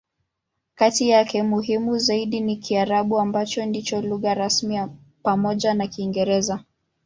[0.75, 4.79] Kati yake, muhimu zaidi ni Kiarabu, ambacho ndicho lugha rasmi
[5.23, 6.63] pamoja na Kiingereza.